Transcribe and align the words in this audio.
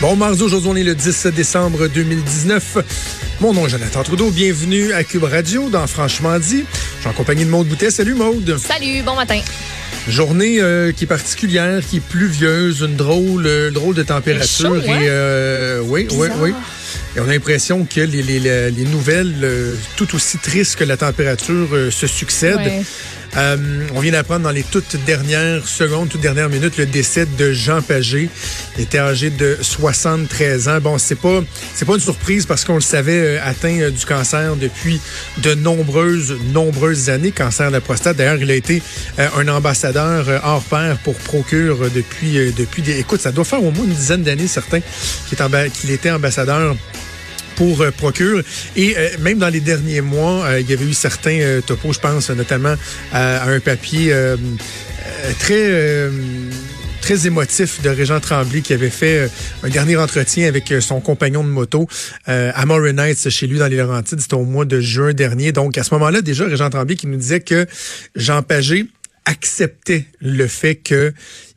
Bon, 0.00 0.14
mardi, 0.14 0.42
aujourd'hui, 0.42 0.68
on 0.70 0.76
est 0.76 0.82
le 0.82 0.94
10 0.94 1.26
décembre 1.28 1.88
2019. 1.88 2.78
Mon 3.40 3.54
nom 3.54 3.66
est 3.66 3.70
Jonathan 3.70 4.02
Trudeau. 4.02 4.30
Bienvenue 4.30 4.92
à 4.92 5.02
Cube 5.04 5.24
Radio 5.24 5.70
dans 5.70 5.86
Franchement 5.86 6.38
dit. 6.38 6.64
Je 6.96 7.00
suis 7.00 7.08
en 7.08 7.12
compagnie 7.12 7.44
de 7.44 7.50
Maude 7.50 7.66
Boutet. 7.66 7.90
Salut 7.90 8.14
Maude. 8.14 8.58
Salut, 8.58 9.02
bon 9.02 9.14
matin. 9.16 9.40
Journée 10.06 10.60
euh, 10.60 10.92
qui 10.92 11.04
est 11.04 11.06
particulière, 11.08 11.80
qui 11.84 11.96
est 11.96 12.00
pluvieuse, 12.00 12.80
une 12.82 12.94
drôle, 12.96 13.46
euh, 13.46 13.70
drôle 13.70 13.94
de 13.94 14.02
température. 14.02 14.68
chaud, 14.68 14.74
hein? 14.76 15.00
Et 15.00 15.08
euh, 15.08 15.80
oui, 15.82 16.06
oui, 16.10 16.26
Bizarre. 16.28 16.36
oui. 16.42 16.52
Et 17.16 17.20
on 17.20 17.24
a 17.28 17.32
l'impression 17.32 17.84
que 17.86 18.00
les, 18.02 18.22
les- 18.22 18.38
les- 18.38 18.70
les 18.70 18.84
nouvelles, 18.84 19.74
tout 19.96 20.14
aussi 20.14 20.36
tristes 20.38 20.76
que 20.76 20.84
la 20.84 20.96
température, 20.98 21.68
se 21.90 22.06
succèdent. 22.06 22.56
Ouais. 22.58 22.82
Euh, 23.36 23.86
on 23.94 24.00
vient 24.00 24.12
d'apprendre 24.12 24.42
dans 24.42 24.50
les 24.50 24.62
toutes 24.62 24.96
dernières 25.04 25.66
secondes, 25.66 26.08
toutes 26.08 26.20
dernières 26.20 26.48
minutes, 26.48 26.78
le 26.78 26.86
décès 26.86 27.26
de 27.38 27.52
Jean 27.52 27.82
Pagé. 27.82 28.30
Il 28.76 28.82
était 28.82 28.98
âgé 28.98 29.30
de 29.30 29.58
73 29.60 30.68
ans. 30.68 30.80
Bon, 30.80 30.98
c'est 30.98 31.16
pas 31.16 31.40
c'est 31.74 31.84
pas 31.84 31.94
une 31.94 32.00
surprise 32.00 32.46
parce 32.46 32.64
qu'on 32.64 32.76
le 32.76 32.80
savait 32.80 33.36
euh, 33.36 33.44
atteint 33.44 33.78
euh, 33.80 33.90
du 33.90 34.04
cancer 34.04 34.56
depuis 34.56 35.00
de 35.38 35.54
nombreuses 35.54 36.36
nombreuses 36.52 37.10
années, 37.10 37.30
cancer 37.30 37.68
de 37.68 37.72
la 37.72 37.80
prostate. 37.80 38.16
D'ailleurs, 38.16 38.40
il 38.40 38.50
a 38.50 38.54
été 38.54 38.82
un 39.18 39.48
ambassadeur 39.48 40.26
hors 40.44 40.62
pair 40.62 40.96
pour 40.98 41.14
Procure 41.14 41.90
depuis 41.90 42.52
depuis 42.56 42.82
des 42.82 42.98
écoute, 42.98 43.20
ça 43.20 43.32
doit 43.32 43.44
faire 43.44 43.62
au 43.62 43.70
moins 43.70 43.84
une 43.84 43.92
dizaine 43.92 44.22
d'années 44.22 44.46
certains 44.46 44.80
qu'il 45.26 45.90
était 45.90 46.10
ambassadeur 46.10 46.76
pour 47.56 47.80
euh, 47.80 47.90
Procure. 47.90 48.42
Et 48.76 48.96
euh, 48.96 49.08
même 49.20 49.38
dans 49.38 49.48
les 49.48 49.60
derniers 49.60 50.02
mois, 50.02 50.44
euh, 50.44 50.60
il 50.60 50.70
y 50.70 50.72
avait 50.72 50.84
eu 50.84 50.94
certains 50.94 51.60
topos, 51.66 51.92
je 51.94 52.00
pense 52.00 52.30
notamment 52.30 52.76
à, 53.12 53.42
à 53.42 53.48
un 53.50 53.60
papier 53.60 54.14
très... 55.38 56.10
très 57.00 57.26
émotif 57.26 57.82
de 57.82 57.88
Régent 57.88 58.18
Tremblay 58.18 58.62
qui 58.62 58.72
avait 58.72 58.90
fait 58.90 59.30
un 59.62 59.68
dernier 59.68 59.96
entretien 59.96 60.48
avec 60.48 60.74
son 60.80 61.00
compagnon 61.00 61.44
de 61.44 61.48
moto 61.48 61.86
euh, 62.28 62.50
à 62.52 62.66
Morin 62.66 62.98
Heights 62.98 63.30
chez 63.30 63.46
lui 63.46 63.58
dans 63.60 63.68
les 63.68 63.76
Laurentides. 63.76 64.20
C'était 64.20 64.34
au 64.34 64.44
mois 64.44 64.64
de 64.64 64.80
juin 64.80 65.12
dernier. 65.12 65.52
Donc 65.52 65.78
à 65.78 65.84
ce 65.84 65.94
moment-là, 65.94 66.20
déjà, 66.20 66.46
Régent 66.46 66.68
Tremblay 66.68 66.96
qui 66.96 67.06
nous 67.06 67.16
disait 67.16 67.38
que 67.40 67.66
Jean 68.16 68.42
Pagé 68.42 68.86
acceptait 69.24 70.06
le 70.20 70.48
fait 70.48 70.74
que 70.74 71.12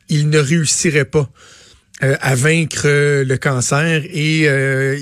il 0.08 0.28
ne 0.28 0.38
réussirait 0.38 1.04
pas 1.04 1.28
euh, 2.04 2.16
à 2.20 2.36
vaincre 2.36 2.86
le 2.86 3.36
cancer 3.36 4.02
et 4.08 4.44
euh, 4.46 4.96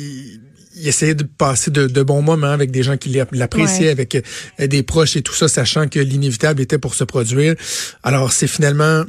il 0.79 0.89
essayait 0.89 1.15
de 1.15 1.25
passer 1.25 1.71
de, 1.71 1.87
de 1.87 2.03
bons 2.03 2.23
moments 2.23 2.51
avec 2.53 2.71
des 2.71 2.83
gens 2.83 2.97
qui 2.97 3.09
l'app- 3.11 3.33
l'appréciaient, 3.33 3.87
Ouais. 3.87 3.91
avec 3.91 4.15
euh, 4.15 4.67
des 4.67 4.83
proches 4.83 5.17
et 5.17 5.23
tout 5.23 5.35
ça, 5.35 5.48
sachant 5.48 5.89
que 5.89 5.98
l'inévitable 5.98 6.61
était 6.62 6.79
pour 6.79 6.95
se 6.95 7.05
produire. 7.05 7.55
Alors 8.03 8.33
c'est 8.33 8.47
finalement 8.47 9.05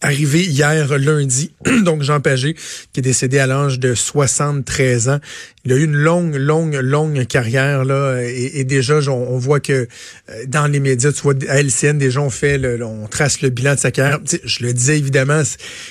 arrivé 0.00 0.42
hier 0.44 0.96
lundi, 0.98 1.52
donc 1.84 2.02
Jean 2.02 2.20
Pagé, 2.20 2.54
qui 2.92 3.00
est 3.00 3.02
décédé 3.02 3.38
à 3.38 3.46
l'âge 3.46 3.78
de 3.78 3.94
73 3.94 5.08
ans. 5.08 5.18
Il 5.64 5.72
a 5.72 5.76
eu 5.76 5.84
une 5.84 5.96
longue, 5.96 6.34
longue, 6.34 6.74
longue 6.74 7.26
carrière 7.26 7.84
là, 7.84 8.20
et, 8.22 8.60
et 8.60 8.64
déjà 8.64 8.98
on, 9.08 9.34
on 9.34 9.38
voit 9.38 9.60
que 9.60 9.72
euh, 9.72 10.44
dans 10.46 10.66
les 10.66 10.80
médias, 10.80 11.12
tu 11.12 11.22
vois, 11.22 11.34
à 11.48 11.62
LCN, 11.62 11.98
déjà 11.98 12.20
on 12.20 12.30
fait, 12.30 12.58
le, 12.58 12.82
on 12.84 13.06
trace 13.06 13.40
le 13.40 13.50
bilan 13.50 13.74
de 13.74 13.80
sa 13.80 13.90
carrière. 13.90 14.20
Tu 14.20 14.36
sais, 14.36 14.40
je 14.44 14.64
le 14.64 14.72
disais 14.72 14.98
évidemment, 14.98 15.42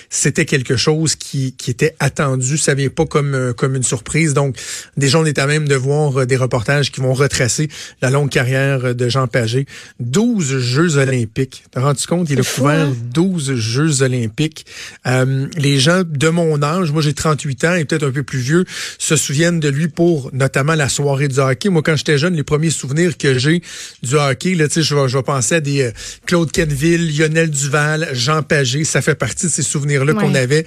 c'était 0.10 0.46
quelque 0.46 0.76
chose 0.76 1.16
qui, 1.16 1.54
qui 1.54 1.72
était 1.72 1.96
attendu, 2.00 2.58
ça 2.58 2.74
vient 2.74 2.90
pas 2.90 3.06
comme 3.06 3.34
euh, 3.34 3.54
comme 3.54 3.76
une 3.76 3.84
surprise. 3.84 4.34
Donc 4.34 4.58
déjà 4.98 5.20
on 5.20 5.26
est 5.26 5.40
à 5.40 5.48
même 5.48 5.68
de 5.68 5.76
voir 5.76 6.22
euh, 6.22 6.26
des 6.26 6.38
reportages 6.38 6.92
qui 6.92 7.02
vont 7.02 7.14
retracer 7.14 7.70
la 8.02 8.10
longue 8.10 8.30
carrière 8.30 8.96
de 8.96 9.10
Jean 9.10 9.28
Pagé. 9.28 9.66
12 10.00 10.60
Jeux 10.60 10.98
olympiques. 10.98 11.64
T'as 11.72 11.82
rendu 11.82 12.06
compte, 12.06 12.30
il 12.30 12.40
a 12.40 12.44
couvert 12.44 12.88
hein? 12.88 12.96
12 13.14 13.56
Jeux 13.56 14.02
olympiques. 14.02 14.66
Euh, 15.08 15.48
les 15.58 15.80
gens 15.80 16.04
de 16.06 16.30
mon 16.30 16.62
âge, 16.62 16.92
moi 16.92 17.02
j'ai 17.02 17.14
38 17.14 17.66
ans 17.66 17.76
et 17.76 17.86
peut-être 17.86 18.04
un 18.04 18.12
peu 18.12 18.24
plus 18.24 18.40
vieux, 18.40 18.66
se 18.98 19.16
souviennent 19.16 19.63
de 19.64 19.70
lui 19.70 19.88
pour 19.88 20.30
notamment 20.34 20.76
la 20.76 20.90
soirée 20.90 21.28
du 21.28 21.40
hockey. 21.40 21.70
Moi, 21.70 21.82
quand 21.82 21.96
j'étais 21.96 22.18
jeune, 22.18 22.36
les 22.36 22.44
premiers 22.44 22.70
souvenirs 22.70 23.18
que 23.18 23.38
j'ai 23.40 23.62
du 24.04 24.16
hockey, 24.16 24.56
là, 24.56 24.68
tu 24.68 24.76
sais, 24.76 24.82
je 24.84 24.94
vais, 24.96 25.08
je 25.08 25.18
vais 25.18 25.24
penser 25.24 25.56
à 25.56 25.60
des 25.62 25.82
euh, 25.84 25.92
Claude 26.26 26.52
Kenville, 26.52 27.18
Lionel 27.18 27.50
Duval, 27.50 28.10
Jean 28.14 28.44
Pagé. 28.44 28.84
Ça 28.84 29.02
fait 29.02 29.16
partie 29.16 29.48
de 29.48 29.52
ces 29.52 29.64
souvenirs-là 29.64 30.14
Ouais. 30.14 30.22
qu'on 30.22 30.36
avait. 30.36 30.66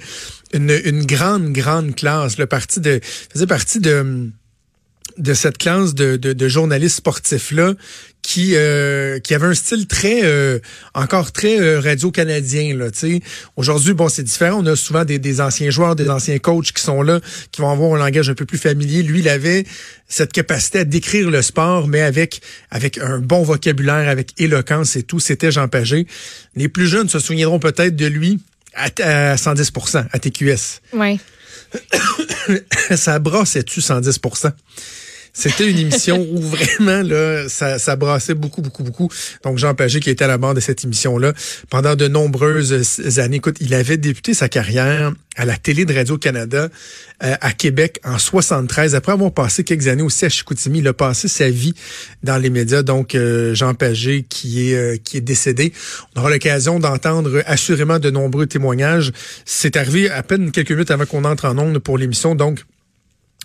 Une, 0.53 0.71
une 0.85 1.05
grande, 1.05 1.51
grande 1.53 1.95
classe. 1.95 2.37
Le 2.37 2.45
parti 2.47 2.79
de 2.79 2.99
faisait 3.33 3.47
partie 3.47 3.79
de 3.79 4.29
de 5.17 5.33
cette 5.33 5.57
classe 5.57 5.93
de, 5.93 6.15
de, 6.15 6.33
de 6.33 6.47
journalistes 6.47 6.97
sportifs 6.97 7.51
là 7.51 7.73
qui 8.21 8.55
euh, 8.55 9.19
qui 9.19 9.33
avait 9.33 9.47
un 9.47 9.53
style 9.53 9.87
très 9.87 10.21
euh, 10.23 10.59
encore 10.93 11.31
très 11.31 11.61
euh, 11.61 11.79
radio 11.79 12.11
canadien 12.11 12.75
là 12.75 12.91
tu 12.91 12.99
sais. 12.99 13.21
Aujourd'hui 13.55 13.93
bon 13.93 14.09
c'est 14.09 14.23
différent. 14.23 14.59
On 14.61 14.65
a 14.65 14.75
souvent 14.75 15.05
des, 15.05 15.17
des 15.17 15.39
anciens 15.39 15.69
joueurs 15.69 15.95
des 15.95 16.09
anciens 16.09 16.37
coachs 16.37 16.73
qui 16.73 16.81
sont 16.83 17.01
là 17.01 17.21
qui 17.51 17.61
vont 17.61 17.71
avoir 17.71 17.93
un 17.93 17.97
langage 17.97 18.29
un 18.29 18.33
peu 18.33 18.45
plus 18.45 18.57
familier. 18.57 19.01
Lui 19.01 19.19
il 19.19 19.29
avait 19.29 19.65
cette 20.09 20.33
capacité 20.33 20.79
à 20.79 20.83
décrire 20.83 21.29
le 21.29 21.41
sport 21.41 21.87
mais 21.87 22.01
avec 22.01 22.41
avec 22.69 22.97
un 22.97 23.19
bon 23.19 23.43
vocabulaire 23.43 24.09
avec 24.09 24.33
éloquence 24.39 24.97
et 24.97 25.03
tout. 25.03 25.19
C'était 25.19 25.51
Jean 25.51 25.69
Pagé. 25.69 26.05
Les 26.55 26.67
plus 26.67 26.87
jeunes 26.87 27.07
se 27.07 27.19
souviendront 27.19 27.59
peut-être 27.59 27.95
de 27.95 28.07
lui 28.07 28.39
à, 28.73 28.87
à 29.31 29.35
110% 29.35 30.05
à 30.11 30.19
TQS 30.19 30.81
Ouais. 30.93 31.17
ça 32.95 33.19
brassait-tu 33.19 33.81
110 33.81 34.19
c'était 35.37 35.69
une 35.69 35.77
émission 35.77 36.19
où 36.31 36.41
vraiment 36.41 37.03
là, 37.03 37.47
ça, 37.47 37.95
brassait 37.95 38.33
beaucoup, 38.33 38.63
beaucoup, 38.63 38.81
beaucoup. 38.81 39.07
Donc 39.43 39.59
Jean 39.59 39.75
Pagé 39.75 39.99
qui 39.99 40.09
était 40.09 40.25
à 40.25 40.27
la 40.27 40.39
barre 40.39 40.55
de 40.55 40.59
cette 40.59 40.83
émission-là 40.83 41.33
pendant 41.69 41.95
de 41.95 42.07
nombreuses 42.07 43.19
années. 43.19 43.37
Écoute, 43.37 43.57
il 43.61 43.75
avait 43.75 43.97
débuté 43.97 44.33
sa 44.33 44.49
carrière 44.49 45.13
à 45.35 45.45
la 45.45 45.55
télé 45.55 45.85
de 45.85 45.93
Radio-Canada 45.93 46.69
euh, 47.23 47.35
à 47.39 47.51
Québec 47.51 47.99
en 48.03 48.17
73. 48.17 48.95
Après 48.95 49.11
avoir 49.11 49.31
passé 49.31 49.63
quelques 49.63 49.87
années 49.87 50.01
aussi 50.01 50.25
à 50.25 50.29
Chicoutimi, 50.29 50.79
il 50.79 50.87
a 50.87 50.93
passé 50.93 51.27
sa 51.27 51.51
vie 51.51 51.75
dans 52.23 52.37
les 52.39 52.49
médias. 52.49 52.81
Donc 52.81 53.13
euh, 53.13 53.53
Jean 53.53 53.75
Pagé 53.75 54.25
qui 54.27 54.71
est 54.71 54.75
euh, 54.75 54.97
qui 54.97 55.17
est 55.17 55.21
décédé. 55.21 55.71
On 56.15 56.21
aura 56.21 56.31
l'occasion 56.31 56.79
d'entendre 56.79 57.43
assurément 57.45 57.99
de 57.99 58.09
nombreux 58.09 58.47
témoignages. 58.47 59.11
C'est 59.45 59.77
arrivé 59.77 60.09
à 60.09 60.23
peine 60.23 60.49
quelques 60.49 60.71
minutes 60.71 60.89
avant 60.89 61.05
qu'on 61.05 61.25
entre 61.25 61.45
en 61.45 61.59
ondes 61.59 61.77
pour 61.77 61.99
l'émission. 61.99 62.33
Donc 62.33 62.65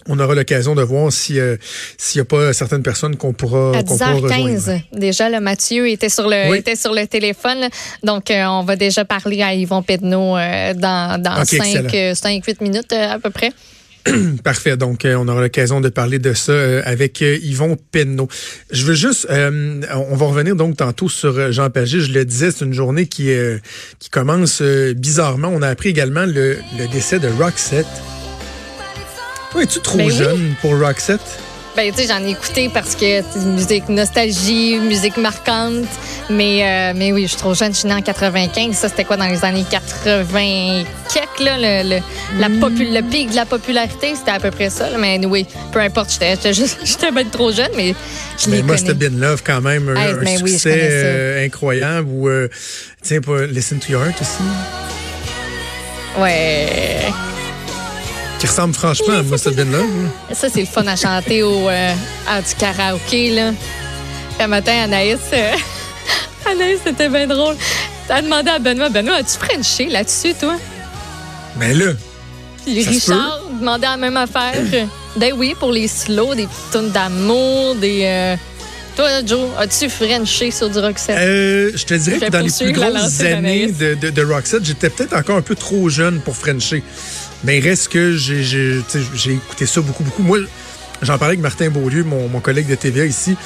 on 0.09 0.19
aura 0.19 0.35
l'occasion 0.35 0.75
de 0.75 0.83
voir 0.83 1.13
si 1.13 1.39
euh, 1.39 1.57
s'il 1.99 2.21
n'y 2.21 2.23
a 2.23 2.25
pas 2.25 2.53
certaines 2.53 2.83
personnes 2.83 3.17
qu'on 3.17 3.33
pourra, 3.33 3.77
À 3.77 3.83
qu'on 3.83 3.97
pourra 3.97 4.13
rejoindre. 4.15 4.49
10h15, 4.49 4.83
déjà, 4.93 5.29
le 5.31 5.41
Mathieu 5.41 5.89
était 5.89 6.09
sur 6.09 6.29
le, 6.29 6.51
Oui. 6.51 6.59
était 6.59 6.77
sur 6.77 6.93
le 6.93 7.07
téléphone. 7.07 7.69
Donc, 8.03 8.31
euh, 8.31 8.45
on 8.47 8.65
va 8.65 8.77
déjà 8.77 9.05
parler 9.05 9.43
à 9.43 9.55
Yvon 9.55 9.83
Pedneau 9.83 10.37
euh, 10.37 10.75
dans, 10.75 11.21
dans 11.23 11.43
Ok, 11.43 11.53
excellent. 11.55 11.89
5-8 11.89 12.62
minutes 12.62 12.93
à 12.93 13.19
peu 13.19 13.31
près. 13.31 13.53
Parfait. 14.43 14.77
Donc, 14.77 15.03
on 15.07 15.29
aura 15.29 15.41
l'occasion 15.43 15.81
de 15.81 15.89
parler 15.89 16.19
de 16.19 16.33
ça 16.33 16.53
avec 16.85 17.21
Yvon 17.21 17.77
Penneau. 17.93 18.27
Je 18.73 18.85
veux 18.85 18.95
juste, 18.95 19.29
euh, 19.31 19.81
on 20.11 20.17
va 20.17 20.27
revenir 20.27 20.57
donc 20.57 20.77
tantôt 20.77 21.09
sur 21.09 21.53
Jean 21.53 21.71
Pagé. 21.71 22.01
Je 22.01 22.12
le 22.12 22.25
disais, 22.25 22.51
c'est 22.51 22.65
une 22.65 22.73
journée 22.75 23.07
qui, 23.07 23.31
euh, 23.31 23.59
qui 24.01 24.11
commence 24.11 24.61
bizarrement. 24.97 25.53
On 25.55 25.62
a 25.62 25.69
appris 25.69 25.91
également 25.91 26.27
le, 26.27 26.59
le 26.79 26.89
décès 26.89 27.21
de 27.21 27.29
Roxette. 27.29 27.87
Oui, 29.55 29.65
es-tu 29.65 29.81
trop 29.81 29.99
Ben 29.99 30.07
oui. 30.07 30.15
jeune 30.17 30.55
pour 30.61 30.79
Roxette? 30.79 31.21
Ben, 31.75 31.91
tu 31.91 32.03
sais, 32.03 32.07
j'en 32.09 32.23
ai 32.23 32.33
écouté 32.33 32.69
parce 32.73 32.95
que 32.95 33.23
c'est 33.23 33.39
musique 33.47 33.89
nostalgie, 33.89 34.79
musique 34.79 35.17
marquante. 35.17 35.87
Mais, 36.29 36.63
euh, 36.63 36.93
mais 36.95 37.13
oui, 37.13 37.23
je 37.23 37.29
suis 37.29 37.39
trop 37.39 37.55
jeune. 37.55 37.73
Je 37.73 37.79
suis 37.79 37.89
née 37.89 37.95
en 37.95 38.03
95. 38.03 38.75
Ça, 38.77 38.91
c'était 38.91 39.05
quoi 39.05 39.17
dans 39.17 39.25
les 39.27 39.43
années 39.43 39.65
80 39.71 40.85
quelques, 41.12 41.41
là? 41.41 41.57
Le, 41.57 41.89
le, 41.97 42.01
la 42.39 42.49
le 42.49 43.01
pic 43.11 43.31
de 43.31 43.37
la 43.37 43.47
popularité, 43.47 44.12
c'était 44.15 44.33
à 44.33 44.39
peu 44.39 44.51
près 44.51 44.69
ça. 44.69 44.91
là. 44.91 44.99
Mais 44.99 45.19
oui, 45.25 45.47
peu 45.73 45.81
importe, 45.81 46.11
j'étais- 46.12 46.53
juste, 46.53 46.79
j'étais 46.85 47.11
trop 47.33 47.51
jeune, 47.53 47.71
mais 47.75 47.95
je 48.39 48.51
Mais 48.51 48.57
les 48.57 48.62
moi, 48.62 48.77
c'était 48.77 48.93
Been 48.93 49.19
Love 49.19 49.43
quand 49.45 49.62
même, 49.62 49.89
un, 49.89 49.97
Hey, 49.97 50.12
un 50.12 50.17
ben 50.17 50.37
succès 50.39 50.79
euh, 50.79 51.47
incroyable. 51.47 52.07
Ou, 52.11 52.29
euh, 52.29 52.49
tiens, 53.03 53.23
pas 53.23 53.47
Listen 53.47 53.79
to 53.79 53.93
Your 53.93 54.05
Heart 54.05 54.21
aussi, 54.21 54.43
Ouais. 56.21 56.92
Qui 58.43 58.49
ressemble 58.49 58.75
franchement 58.75 59.15
à 59.19 59.23
moi, 59.23 59.37
Love. 59.47 59.71
là. 59.71 60.35
Ça, 60.35 60.49
c'est 60.53 60.59
le 60.59 60.67
fun 60.67 60.85
à 60.89 60.97
chanter 60.97 61.44
au, 61.44 61.69
euh, 61.69 61.94
à 62.29 62.43
du 62.43 62.53
karaoké, 62.59 63.31
là. 63.31 63.53
Un 64.41 64.47
matin, 64.49 64.73
Anaïs, 64.83 65.21
euh, 65.33 65.53
Anaïs, 66.50 66.81
c'était 66.85 67.09
bien 67.09 67.29
drôle. 67.29 67.55
T'as 68.09 68.21
demandé 68.21 68.50
à 68.50 68.59
Benoît, 68.59 68.89
Benoît, 68.89 69.15
as-tu 69.15 69.39
frenché 69.39 69.87
là-dessus, 69.87 70.35
toi? 70.35 70.56
Mais 71.56 71.73
là, 71.73 71.93
Puis 72.65 72.83
Richard 72.83 73.43
demandait 73.61 73.87
la 73.87 73.97
même 73.97 74.17
affaire. 74.17 74.55
ben 75.17 75.33
oui, 75.37 75.55
pour 75.56 75.71
les 75.71 75.87
slows, 75.87 76.35
des 76.35 76.49
petites 76.49 76.71
tunes 76.73 76.91
d'amour, 76.91 77.77
des... 77.77 78.03
euh, 78.06 78.37
Toi, 78.97 79.25
Joe, 79.25 79.50
as-tu 79.56 79.88
frenché 79.88 80.50
sur 80.50 80.69
du 80.69 80.81
Roxette? 80.81 81.17
Euh, 81.17 81.71
je 81.77 81.85
te 81.85 81.95
dirais 81.95 82.19
Je 82.21 82.27
que 82.27 82.31
dans 82.33 82.41
les 82.41 82.50
plus 82.50 82.73
grosses 82.73 83.21
années 83.21 83.69
de, 83.69 84.11
de 84.11 84.25
Roxette, 84.25 84.65
j'étais 84.65 84.91
peut-être 84.91 85.15
encore 85.15 85.37
un 85.37 85.43
peu 85.43 85.55
trop 85.55 85.88
jeune 85.88 86.19
pour 86.21 86.35
Frencher. 86.37 86.83
Mais 87.44 87.59
il 87.59 87.65
reste 87.65 87.89
que 87.89 88.17
j'ai 88.17 89.33
écouté 89.33 89.67
ça 89.67 89.81
beaucoup, 89.81 90.05
beaucoup. 90.05 90.23
Moi, 90.23 90.39
j'en 91.03 91.19
parlais 91.19 91.33
avec 91.33 91.41
Martin 91.41 91.71
Beaulieu, 91.71 92.05
mon, 92.05 92.29
mon 92.29 92.41
collègue 92.41 92.69
de 92.69 92.75
TVA 92.75 93.05
ici. 93.05 93.37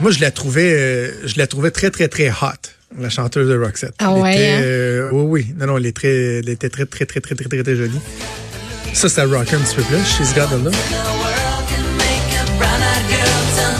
Moi, 0.00 0.10
je 0.10 0.20
la 0.20 0.30
trouvais, 0.30 0.72
euh, 0.72 1.26
je 1.26 1.38
la 1.38 1.46
trouvais 1.46 1.70
très, 1.70 1.90
très, 1.90 2.08
très 2.08 2.28
hot, 2.28 2.68
la 3.00 3.08
chanteuse 3.08 3.48
de 3.48 3.58
Roxette. 3.58 3.94
Ah 3.98 4.12
Elle 4.14 4.22
ouais, 4.22 4.34
était, 4.34 4.48
hein? 4.50 4.60
euh, 4.62 5.08
oui, 5.12 5.24
oui. 5.26 5.54
Non, 5.58 5.66
non, 5.68 5.78
elle, 5.78 5.86
est 5.86 5.96
très, 5.96 6.38
elle 6.38 6.48
était 6.50 6.68
très, 6.68 6.84
très, 6.84 7.06
très, 7.06 7.20
très, 7.20 7.34
très, 7.34 7.46
très, 7.46 7.62
très, 7.62 7.76
jolie. 7.76 8.00
Ça, 8.92 9.08
ça 9.08 9.24
rock 9.24 9.52
un 9.52 9.58
petit 9.58 9.74
peu 9.76 9.82
plus. 9.82 10.04
She's 10.04 10.34
got 10.34 10.48
the 10.48 10.62
look. 10.62 10.74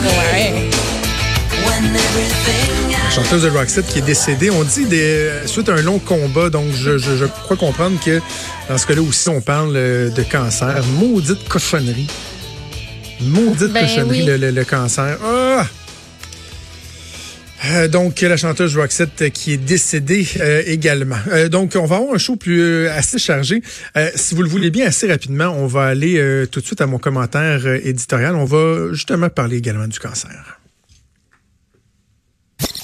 Ouais. 0.04 0.70
La 3.04 3.10
chanteuse 3.10 3.42
de 3.42 3.50
Roxette 3.50 3.86
qui 3.86 3.98
est 3.98 4.02
décédée, 4.02 4.50
on 4.50 4.62
dit 4.62 4.84
des, 4.84 5.30
suite 5.46 5.68
à 5.68 5.74
un 5.74 5.82
long 5.82 5.98
combat, 5.98 6.50
donc 6.50 6.66
je, 6.74 6.98
je, 6.98 7.16
je 7.16 7.24
crois 7.24 7.56
comprendre 7.56 7.98
que 8.04 8.20
dans 8.68 8.78
ce 8.78 8.86
cas-là 8.86 9.02
aussi, 9.02 9.28
on 9.28 9.40
parle 9.40 9.76
euh, 9.76 10.10
de 10.10 10.22
cancer. 10.22 10.82
Maudite 10.98 11.48
cochonnerie. 11.48 12.08
Maudite 13.20 13.72
Ben 13.72 13.86
cochonnerie, 13.86 14.20
oui. 14.22 14.26
le, 14.26 14.36
le- 14.36 14.50
le 14.50 14.64
cancer. 14.64 15.18
Ah! 15.24 15.66
Euh, 17.68 17.88
donc, 17.88 18.20
la 18.20 18.36
chanteuse 18.36 18.76
Roxette 18.76 19.22
euh, 19.22 19.28
qui 19.30 19.52
est 19.54 19.56
décédée 19.56 20.26
euh, 20.40 20.62
également. 20.66 21.16
Euh, 21.32 21.48
donc, 21.48 21.72
on 21.74 21.86
va 21.86 21.96
avoir 21.96 22.14
un 22.14 22.18
show 22.18 22.36
plus 22.36 22.60
euh, 22.60 22.92
assez 22.92 23.18
chargé. 23.18 23.62
Euh, 23.96 24.10
si 24.14 24.34
vous 24.34 24.42
le 24.42 24.48
voulez 24.48 24.70
bien, 24.70 24.86
assez 24.86 25.08
rapidement, 25.08 25.48
on 25.56 25.66
va 25.66 25.86
aller 25.86 26.18
euh, 26.18 26.46
tout 26.46 26.60
de 26.60 26.66
suite 26.66 26.80
à 26.80 26.86
mon 26.86 26.98
commentaire 26.98 27.66
éditorial. 27.66 28.36
On 28.36 28.44
va 28.44 28.92
justement 28.92 29.30
parler 29.30 29.56
également 29.56 29.88
du 29.88 29.98
cancer. 29.98 30.55